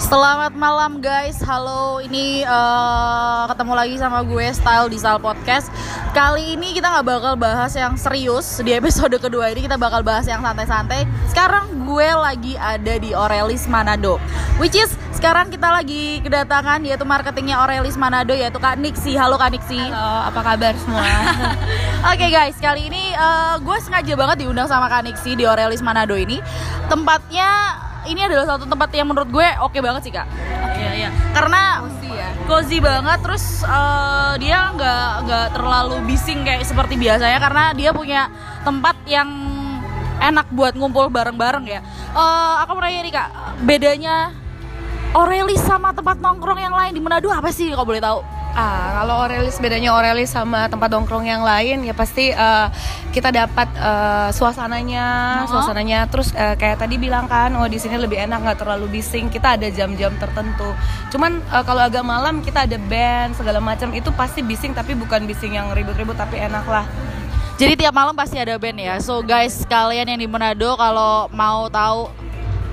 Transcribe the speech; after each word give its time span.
Selamat 0.00 0.56
malam 0.56 1.04
guys, 1.04 1.36
halo 1.44 2.00
ini 2.00 2.48
uh, 2.48 3.44
ketemu 3.52 3.72
lagi 3.76 3.96
sama 4.00 4.24
gue 4.24 4.48
Style 4.56 4.88
di 4.88 4.96
Style 4.96 5.20
Podcast. 5.20 5.68
Kali 6.16 6.56
ini 6.56 6.72
kita 6.72 6.88
nggak 6.96 7.04
bakal 7.04 7.36
bahas 7.36 7.76
yang 7.76 8.00
serius. 8.00 8.64
Di 8.64 8.72
episode 8.72 9.12
kedua 9.20 9.52
ini 9.52 9.68
kita 9.68 9.76
bakal 9.76 10.00
bahas 10.00 10.24
yang 10.24 10.40
santai-santai. 10.40 11.04
Sekarang 11.28 11.84
gue 11.84 12.08
lagi 12.16 12.56
ada 12.56 12.94
di 12.96 13.12
Aurelis 13.12 13.68
Manado 13.68 14.16
Which 14.56 14.72
is 14.72 14.88
sekarang 15.12 15.52
kita 15.52 15.68
lagi 15.68 16.24
kedatangan 16.24 16.80
yaitu 16.88 17.04
marketingnya 17.04 17.60
Aurelis 17.60 18.00
Manado 18.00 18.32
yaitu 18.32 18.56
Kak 18.56 18.80
Nixi 18.80 19.12
Halo 19.14 19.36
Kak 19.36 19.52
Nixi 19.52 19.78
Halo, 19.78 20.32
apa 20.32 20.40
kabar 20.40 20.72
semua? 20.80 21.04
Oke 22.02 22.18
okay 22.18 22.34
guys, 22.34 22.58
kali 22.58 22.90
ini 22.90 23.14
uh, 23.14 23.62
gue 23.62 23.78
sengaja 23.78 24.18
banget 24.18 24.42
diundang 24.42 24.66
sama 24.66 24.90
Kak 24.90 25.06
Nixi 25.06 25.38
di 25.38 25.46
Aurelis 25.46 25.78
Manado 25.86 26.18
ini 26.18 26.42
Tempatnya 26.90 27.78
ini 28.10 28.18
adalah 28.26 28.58
satu 28.58 28.66
tempat 28.66 28.90
yang 28.90 29.06
menurut 29.06 29.30
gue 29.30 29.46
oke 29.62 29.70
okay 29.70 29.78
banget 29.78 30.02
sih 30.02 30.10
kak. 30.10 30.26
Iya 30.74 30.90
iya. 30.98 31.08
Karena 31.30 31.78
cozy 31.86 32.10
ya. 32.10 32.28
Cozy 32.50 32.78
banget, 32.82 33.18
terus 33.22 33.62
uh, 33.62 34.34
dia 34.42 34.74
nggak 34.74 35.06
nggak 35.30 35.46
terlalu 35.54 36.02
bising 36.10 36.42
kayak 36.42 36.66
seperti 36.66 36.98
biasanya 36.98 37.38
karena 37.38 37.70
dia 37.70 37.94
punya 37.94 38.26
tempat 38.66 38.98
yang 39.06 39.30
enak 40.18 40.50
buat 40.50 40.74
ngumpul 40.74 41.06
bareng-bareng 41.06 41.70
ya. 41.70 41.86
Uh, 42.18 42.66
aku 42.66 42.74
mau 42.74 42.82
nanya 42.82 43.06
nih 43.06 43.14
kak, 43.14 43.28
bedanya 43.62 44.34
Aurelis 45.14 45.62
sama 45.62 45.94
tempat 45.94 46.18
nongkrong 46.18 46.58
yang 46.58 46.74
lain 46.74 46.98
di 46.98 46.98
Manado 46.98 47.30
apa 47.30 47.54
sih 47.54 47.70
kalau 47.70 47.86
boleh 47.86 48.02
tahu? 48.02 48.41
Ah, 48.52 49.00
kalau 49.00 49.24
Aurelis 49.24 49.56
bedanya 49.56 49.96
Aurelis 49.96 50.28
sama 50.28 50.68
tempat 50.68 50.92
nongkrong 50.92 51.24
yang 51.24 51.40
lain 51.40 51.88
ya 51.88 51.96
pasti 51.96 52.36
uh, 52.36 52.68
kita 53.08 53.32
dapat 53.32 53.64
uh, 53.80 54.28
suasananya, 54.28 55.06
uh-huh. 55.40 55.56
suasananya. 55.56 56.04
Terus 56.12 56.36
uh, 56.36 56.52
kayak 56.60 56.84
tadi 56.84 57.00
bilang 57.00 57.24
kan, 57.32 57.48
oh 57.56 57.64
di 57.64 57.80
sini 57.80 57.96
lebih 57.96 58.20
enak 58.20 58.44
nggak 58.44 58.60
terlalu 58.60 59.00
bising. 59.00 59.32
Kita 59.32 59.56
ada 59.56 59.72
jam-jam 59.72 60.12
tertentu. 60.20 60.68
Cuman 61.08 61.40
uh, 61.48 61.64
kalau 61.64 61.80
agak 61.80 62.04
malam 62.04 62.44
kita 62.44 62.68
ada 62.68 62.76
band 62.76 63.40
segala 63.40 63.56
macam 63.56 63.88
itu 63.96 64.12
pasti 64.12 64.44
bising 64.44 64.76
tapi 64.76 64.92
bukan 65.00 65.24
bising 65.24 65.56
yang 65.56 65.72
ribut-ribut 65.72 66.20
tapi 66.20 66.36
enak 66.36 66.68
lah. 66.68 66.84
Jadi 67.56 67.80
tiap 67.80 67.96
malam 67.96 68.12
pasti 68.12 68.36
ada 68.36 68.60
band 68.60 68.76
ya. 68.76 69.00
So 69.00 69.24
guys, 69.24 69.64
kalian 69.64 70.12
yang 70.12 70.20
di 70.20 70.28
Manado 70.28 70.76
kalau 70.76 71.32
mau 71.32 71.72
tahu 71.72 72.21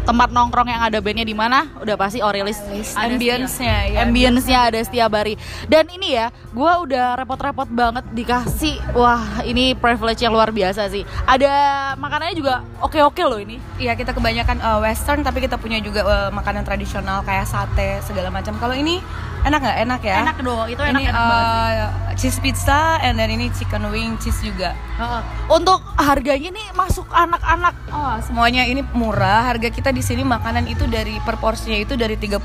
tempat 0.03 0.29
nongkrong 0.31 0.69
yang 0.69 0.81
ada 0.83 0.99
bandnya 0.99 1.25
di 1.25 1.35
mana? 1.35 1.67
Udah 1.79 1.95
pasti 1.99 2.19
Aurelis 2.23 2.59
ambience-nya 2.95 3.77
ya, 3.91 3.97
ambience-nya 4.05 4.59
ada 4.71 4.79
setiap 4.81 5.11
hari. 5.13 5.35
Dan 5.67 5.87
ini 5.91 6.15
ya 6.15 6.31
gue 6.31 6.71
udah 6.89 7.19
repot-repot 7.19 7.69
banget 7.69 8.05
dikasih 8.13 8.79
wah 8.95 9.41
ini 9.45 9.75
privilege 9.77 10.21
yang 10.23 10.33
luar 10.33 10.49
biasa 10.49 10.89
sih. 10.89 11.03
Ada 11.25 11.93
makanannya 11.99 12.35
juga 12.35 12.63
oke-oke 12.81 13.23
loh 13.25 13.39
ini. 13.39 13.59
Iya 13.77 13.95
kita 13.95 14.15
kebanyakan 14.15 14.57
uh, 14.59 14.79
western 14.83 15.21
tapi 15.21 15.43
kita 15.45 15.55
punya 15.59 15.79
juga 15.83 16.01
uh, 16.05 16.29
makanan 16.33 16.63
tradisional 16.63 17.21
kayak 17.23 17.47
sate 17.47 18.03
segala 18.03 18.33
macam. 18.33 18.55
Kalau 18.57 18.75
ini 18.75 18.99
enak 19.47 19.59
nggak? 19.61 19.77
Enak 19.87 20.01
ya? 20.03 20.17
Enak 20.25 20.37
dong 20.41 20.67
itu 20.67 20.81
enak, 20.81 21.01
ini, 21.01 21.03
enak 21.09 21.21
uh, 21.21 21.29
banget 21.29 22.09
cheese 22.19 22.35
pizza 22.43 22.99
and 22.99 23.15
then 23.15 23.31
ini 23.31 23.47
chicken 23.55 23.87
wing 23.87 24.19
cheese 24.19 24.43
juga. 24.43 24.75
Uh, 24.99 25.23
untuk 25.47 25.79
harganya 25.95 26.51
nih 26.51 26.67
masuk 26.75 27.07
anak-anak. 27.15 27.71
Oh 27.95 28.19
semuanya 28.19 28.67
ini 28.67 28.83
murah. 28.91 29.47
Harga 29.47 29.71
kita 29.71 29.95
di 29.95 30.03
sini 30.03 30.27
makanan 30.27 30.67
itu 30.67 30.83
dari 30.91 31.15
per 31.23 31.39
porsinya 31.39 31.79
itu 31.79 31.95
dari 31.95 32.19
30.000 32.19 32.43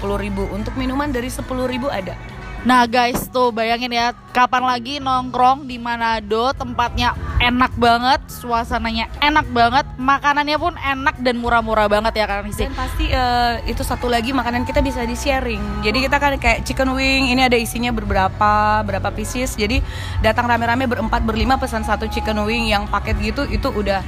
untuk 0.55 0.73
minuman 0.79 1.11
dari 1.11 1.27
10.000 1.27 1.43
ada 1.91 2.15
Nah 2.65 2.89
guys 2.89 3.29
tuh 3.29 3.53
bayangin 3.53 3.93
ya 3.93 4.17
kapan 4.33 4.65
lagi 4.65 4.97
nongkrong 4.97 5.69
di 5.69 5.77
Manado 5.77 6.49
tempatnya 6.57 7.13
enak 7.37 7.77
banget, 7.77 8.25
suasananya 8.33 9.13
enak 9.21 9.45
banget, 9.53 9.85
makanannya 10.01 10.57
pun 10.57 10.73
enak 10.81 11.21
dan 11.21 11.45
murah-murah 11.45 11.93
banget 11.93 12.17
ya 12.17 12.25
kan 12.25 12.49
sih. 12.49 12.65
Dan 12.65 12.73
pasti 12.73 13.13
uh, 13.13 13.61
itu 13.69 13.85
satu 13.85 14.09
lagi 14.09 14.33
makanan 14.33 14.65
kita 14.65 14.81
bisa 14.81 15.05
di 15.05 15.13
sharing. 15.13 15.85
Jadi 15.85 16.09
kita 16.09 16.17
kan 16.17 16.41
kayak 16.41 16.65
chicken 16.65 16.97
wing 16.97 17.37
ini 17.37 17.45
ada 17.45 17.61
isinya 17.61 17.93
beberapa 17.93 18.81
berapa 18.81 19.13
pieces. 19.13 19.61
Jadi 19.61 19.85
datang 20.25 20.49
rame-rame 20.49 20.89
berempat 20.89 21.21
berlima 21.21 21.61
pesan 21.61 21.85
satu 21.85 22.09
chicken 22.09 22.49
wing 22.49 22.73
yang 22.73 22.89
paket 22.89 23.21
gitu 23.21 23.45
itu 23.45 23.69
udah 23.69 24.01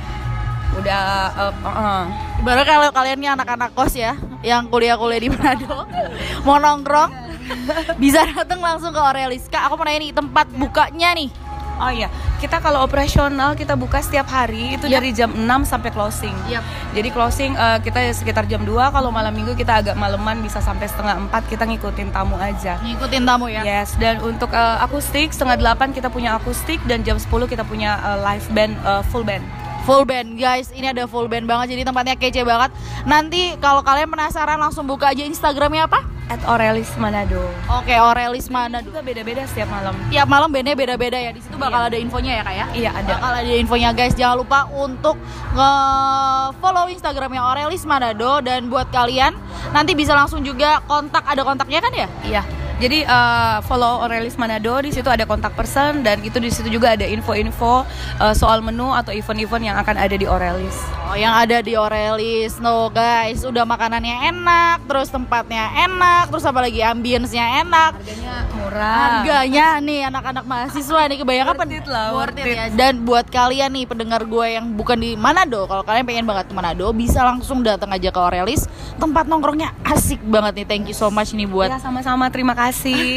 udah 0.81 1.03
uh, 1.33 1.55
uh. 1.65 2.05
baru 2.45 2.62
kalau 2.69 2.89
kalian 2.93 3.16
nih 3.16 3.31
anak-anak 3.33 3.72
kos 3.72 3.97
ya 3.97 4.12
yang 4.45 4.69
kuliah-kuliah 4.69 5.21
di 5.25 5.33
Manado 5.33 5.89
mau 6.47 6.61
nongkrong 6.61 7.26
bisa 8.03 8.25
datang 8.33 8.61
langsung 8.61 8.91
ke 8.91 9.01
Aurelis 9.01 9.47
kak 9.51 9.67
aku 9.67 9.75
mau 9.79 9.84
nanya 9.87 10.01
nih 10.03 10.12
tempat 10.15 10.47
bukanya 10.55 11.11
nih 11.15 11.31
Oh 11.77 11.93
iya, 11.93 12.09
kita 12.41 12.57
kalau 12.65 12.81
operasional 12.89 13.53
kita 13.53 13.77
buka 13.77 14.01
setiap 14.01 14.25
hari 14.33 14.81
itu 14.81 14.89
yep. 14.89 14.97
dari 14.97 15.12
jam 15.12 15.29
6 15.29 15.45
sampai 15.69 15.93
closing. 15.93 16.33
Yep. 16.49 16.65
Jadi 16.97 17.09
closing 17.12 17.53
uh, 17.53 17.77
kita 17.84 18.01
sekitar 18.17 18.49
jam 18.49 18.65
2, 18.65 18.97
kalau 18.97 19.12
malam 19.12 19.37
minggu 19.37 19.53
kita 19.53 19.84
agak 19.84 19.93
maleman 19.93 20.41
bisa 20.41 20.65
sampai 20.65 20.89
setengah 20.89 21.29
4 21.29 21.53
kita 21.53 21.69
ngikutin 21.69 22.17
tamu 22.17 22.41
aja. 22.41 22.81
Ngikutin 22.81 23.23
tamu 23.29 23.53
ya. 23.53 23.61
Yes, 23.61 23.93
dan 24.01 24.25
untuk 24.25 24.57
uh, 24.57 24.81
akustik 24.81 25.37
setengah 25.37 25.61
8 25.61 25.93
kita 25.93 26.09
punya 26.09 26.41
akustik 26.41 26.81
dan 26.89 27.05
jam 27.05 27.21
10 27.21 27.28
kita 27.45 27.61
punya 27.69 28.01
uh, 28.01 28.25
live 28.25 28.49
band 28.57 28.73
uh, 28.81 29.05
full 29.13 29.21
band 29.21 29.45
full 29.84 30.03
band 30.03 30.34
guys 30.34 30.75
ini 30.75 30.91
ada 30.91 31.07
full 31.07 31.31
band 31.31 31.47
banget 31.47 31.78
jadi 31.78 31.87
tempatnya 31.87 32.19
kece 32.19 32.43
banget 32.43 32.75
nanti 33.07 33.55
kalau 33.63 33.87
kalian 33.87 34.11
penasaran 34.11 34.59
langsung 34.59 34.83
buka 34.83 35.15
aja 35.15 35.23
instagramnya 35.23 35.87
apa 35.87 36.16
at 36.29 36.41
Aurelis 36.47 36.91
Manado. 36.99 37.43
Oke, 37.71 37.95
okay, 37.95 37.97
Aurelis 37.99 38.51
Manado. 38.51 38.87
Juga 38.91 39.03
beda-beda 39.03 39.47
setiap 39.47 39.71
malam. 39.71 39.95
Tiap 40.11 40.27
malam 40.27 40.49
bandnya 40.51 40.75
beda-beda 40.75 41.19
ya. 41.19 41.31
Di 41.31 41.41
situ 41.43 41.55
bakal 41.55 41.87
iya. 41.87 41.89
ada 41.91 41.97
infonya 41.99 42.33
ya, 42.35 42.43
Kak 42.43 42.55
ya? 42.55 42.67
Iya, 42.75 42.91
ada. 42.95 43.13
Bakal 43.19 43.33
ada 43.43 43.53
infonya, 43.55 43.91
guys. 43.95 44.15
Jangan 44.19 44.37
lupa 44.43 44.61
untuk 44.75 45.17
nge-follow 45.55 46.87
Instagramnya 46.91 47.43
Aurelis 47.43 47.85
Manado 47.87 48.43
dan 48.43 48.67
buat 48.67 48.91
kalian 48.91 49.39
nanti 49.71 49.95
bisa 49.95 50.15
langsung 50.15 50.43
juga 50.43 50.83
kontak 50.85 51.23
ada 51.27 51.43
kontaknya 51.43 51.81
kan 51.83 51.93
ya? 51.95 52.09
Iya 52.27 52.43
jadi 52.77 53.09
uh, 53.09 53.65
follow 53.65 54.05
Aurelis 54.05 54.37
Manado 54.37 54.77
di 54.85 54.93
situ 54.93 55.09
ada 55.09 55.25
kontak 55.25 55.57
person 55.57 56.05
dan 56.05 56.21
itu 56.21 56.37
di 56.37 56.53
situ 56.53 56.69
juga 56.69 56.93
ada 56.93 57.09
info-info 57.09 57.89
uh, 58.21 58.35
soal 58.37 58.61
menu 58.61 58.93
atau 58.93 59.17
event-event 59.17 59.65
yang 59.65 59.77
akan 59.81 59.97
ada 59.97 60.13
di 60.13 60.29
Aurelis. 60.29 60.77
Oh, 61.06 61.17
yang 61.17 61.33
ada 61.33 61.62
di 61.65 61.72
Aurelis. 61.75 62.61
No, 62.61 62.93
guys, 62.93 63.43
udah 63.47 63.65
makanannya 63.65 64.31
enak, 64.31 64.84
terus 64.91 65.09
tempatnya 65.09 65.71
enak, 65.87 66.28
terus 66.34 66.44
apa 66.44 66.61
lagi 66.67 66.83
ambience-nya 66.83 67.62
enak. 67.65 67.97
Harganya 67.97 68.37
murah. 68.53 68.99
Harganya 69.22 69.66
nih 69.81 70.00
anak-anak 70.12 70.45
mahasiswa 70.45 71.00
nih 71.06 71.19
kebanyakan 71.22 71.55
worth 71.56 71.75
it 71.75 71.87
lah, 71.89 72.06
worth 72.12 72.39
it. 72.39 72.47
ya. 72.47 72.65
Dan 72.75 73.06
buat 73.06 73.27
kalian 73.31 73.72
nih 73.72 73.84
pendengar 73.89 74.27
gue 74.27 74.47
yang 74.59 74.75
bukan 74.75 74.99
di 74.99 75.15
Manado, 75.16 75.65
kalau 75.71 75.87
kalian 75.87 76.05
pengen 76.05 76.27
banget 76.27 76.50
ke 76.50 76.55
Manado, 76.55 76.91
bisa 76.93 77.22
langsung 77.22 77.62
datang 77.62 77.89
aja 77.95 78.11
ke 78.11 78.21
Aurelis. 78.21 78.66
Tempat 78.99 79.31
nongkrongnya 79.31 79.72
asik 79.87 80.21
banget 80.27 80.62
nih. 80.62 80.66
Thank 80.66 80.91
you 80.91 80.97
so 80.97 81.09
much 81.09 81.33
nih 81.33 81.47
buat. 81.47 81.71
Ya, 81.71 81.78
sama-sama. 81.78 82.28
Terima 82.28 82.53
kasih 82.53 82.66
kasih 82.66 83.09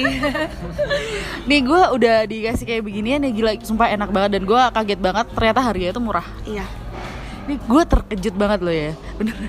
nih 1.49 1.59
gue 1.65 1.81
udah 1.97 2.17
dikasih 2.29 2.65
kayak 2.69 2.83
beginian 2.85 3.25
ya 3.25 3.31
gila 3.33 3.51
sumpah 3.65 3.89
enak 3.89 4.09
banget 4.13 4.39
dan 4.39 4.43
gue 4.45 4.61
kaget 4.77 4.99
banget 5.01 5.25
ternyata 5.33 5.59
harganya 5.65 5.91
itu 5.97 6.01
murah 6.01 6.27
iya 6.45 6.65
Nih 7.49 7.57
gue 7.57 7.83
terkejut 7.89 8.35
banget 8.37 8.59
loh 8.61 8.75
ya. 8.75 8.91
Bener. 9.17 9.33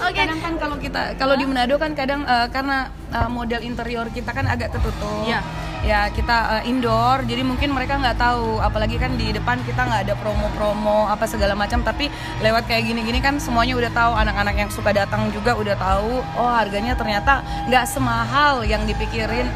Oke. 0.00 0.16
Okay. 0.16 0.24
Kadang 0.24 0.40
kan 0.40 0.54
kalau 0.56 0.76
kita 0.80 1.02
kalau 1.20 1.34
di 1.36 1.44
Manado 1.44 1.76
kan 1.76 1.92
kadang 1.92 2.24
uh, 2.24 2.48
karena 2.48 2.88
uh, 3.12 3.28
model 3.28 3.60
interior 3.60 4.08
kita 4.08 4.32
kan 4.32 4.48
agak 4.48 4.72
ketutup. 4.72 5.28
Iya. 5.28 5.44
Ya 5.84 6.08
kita 6.08 6.36
uh, 6.56 6.62
indoor 6.64 7.28
jadi 7.28 7.44
mungkin 7.44 7.76
mereka 7.76 8.00
nggak 8.00 8.16
tahu. 8.16 8.64
Apalagi 8.64 8.96
kan 8.96 9.12
di 9.20 9.36
depan 9.36 9.60
kita 9.60 9.84
nggak 9.84 10.08
ada 10.08 10.14
promo-promo 10.16 11.04
apa 11.04 11.28
segala 11.28 11.52
macam. 11.52 11.84
Tapi 11.84 12.08
lewat 12.40 12.64
kayak 12.64 12.88
gini-gini 12.88 13.20
kan 13.20 13.36
semuanya 13.36 13.76
udah 13.76 13.92
tahu. 13.92 14.16
Anak-anak 14.16 14.56
yang 14.56 14.70
suka 14.72 14.96
datang 14.96 15.28
juga 15.36 15.52
udah 15.52 15.76
tahu 15.76 16.24
oh 16.40 16.48
harganya 16.48 16.96
ternyata 16.96 17.44
nggak 17.68 17.84
semahal 17.84 18.64
yang 18.64 18.88
dipikirin 18.88 19.52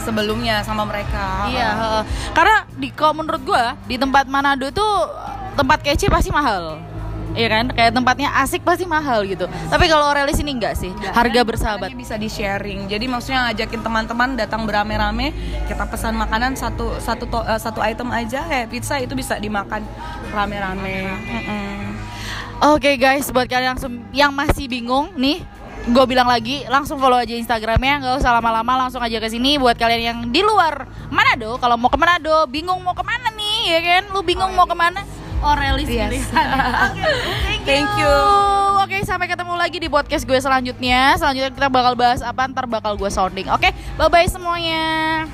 sebelumnya 0.00 0.64
sama 0.64 0.88
mereka. 0.88 1.44
Iya 1.52 1.68
uh, 1.76 2.02
karena 2.32 2.64
di 2.80 2.88
kalau 2.88 3.20
menurut 3.20 3.44
gue 3.44 3.64
di 3.84 4.00
tempat 4.00 4.24
Manado 4.32 4.72
tuh 4.72 5.28
tempat 5.58 5.78
kece 5.82 6.06
pasti 6.10 6.30
mahal 6.30 6.78
Iya 7.30 7.46
kan, 7.46 7.70
kayak 7.70 7.94
tempatnya 7.94 8.28
asik 8.42 8.66
pasti 8.66 8.82
mahal 8.90 9.22
gitu. 9.22 9.46
Tapi 9.46 9.86
kalau 9.86 10.10
Aurelis 10.10 10.42
ini 10.42 10.58
enggak 10.58 10.74
sih, 10.74 10.90
enggak, 10.90 11.14
harga 11.14 11.40
bersahabat. 11.46 11.94
Bisa 11.94 12.18
di 12.18 12.26
sharing. 12.26 12.90
Jadi 12.90 13.06
maksudnya 13.06 13.46
ngajakin 13.46 13.80
teman-teman 13.86 14.34
datang 14.34 14.66
berame-rame, 14.66 15.30
kita 15.70 15.86
pesan 15.86 16.18
makanan 16.18 16.58
satu 16.58 16.98
satu 16.98 17.30
to, 17.30 17.38
uh, 17.38 17.54
satu 17.54 17.78
item 17.86 18.10
aja 18.10 18.42
kayak 18.50 18.66
pizza 18.66 18.98
itu 18.98 19.14
bisa 19.14 19.38
dimakan 19.38 19.86
rame-rame. 20.34 21.06
Oke 22.60 22.92
okay, 22.92 22.94
guys, 22.98 23.30
buat 23.30 23.46
kalian 23.46 23.78
langsung 23.78 24.02
yang 24.10 24.34
masih 24.34 24.66
bingung 24.66 25.14
nih, 25.14 25.46
gue 25.86 26.04
bilang 26.10 26.26
lagi 26.28 26.66
langsung 26.68 27.00
follow 27.00 27.16
aja 27.16 27.32
Instagramnya 27.32 28.04
nggak 28.04 28.14
usah 28.20 28.36
lama-lama 28.36 28.84
langsung 28.84 29.00
aja 29.00 29.16
ke 29.16 29.32
sini 29.32 29.56
buat 29.56 29.80
kalian 29.80 30.02
yang 30.02 30.18
di 30.28 30.44
luar 30.44 30.84
Manado 31.08 31.56
kalau 31.56 31.80
mau 31.80 31.88
ke 31.88 31.96
Manado 31.96 32.44
bingung 32.52 32.84
mau 32.84 32.92
ke 32.92 33.00
mana 33.00 33.32
nih 33.32 33.58
ya 33.64 33.80
kan 33.80 34.02
lu 34.12 34.20
bingung 34.20 34.52
oh, 34.52 34.56
mau 34.60 34.68
ke 34.68 34.76
mana 34.76 35.00
Aurelis 35.40 35.88
yes. 35.88 36.12
Oke, 36.12 37.00
okay, 37.00 37.16
thank, 37.48 37.62
thank 37.64 37.90
you. 37.96 38.16
Oke, 38.80 38.96
okay, 38.96 39.00
sampai 39.08 39.24
ketemu 39.24 39.56
lagi 39.56 39.80
di 39.80 39.88
podcast 39.88 40.28
gue 40.28 40.36
selanjutnya. 40.36 41.16
Selanjutnya 41.16 41.52
kita 41.52 41.68
bakal 41.72 41.96
bahas 41.96 42.20
apa 42.20 42.44
ntar 42.52 42.68
bakal 42.68 42.96
gue 43.00 43.08
sounding. 43.08 43.48
Oke, 43.48 43.68
okay, 43.68 43.72
bye 43.96 44.12
bye 44.12 44.28
semuanya. 44.28 45.24